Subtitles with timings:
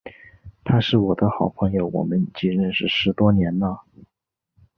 [0.63, 3.83] 他是我的好朋友，我们已经认识十多年了。